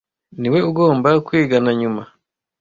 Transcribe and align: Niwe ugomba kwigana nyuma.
Niwe 0.39 0.59
ugomba 0.69 1.09
kwigana 1.27 1.71
nyuma. 1.79 2.03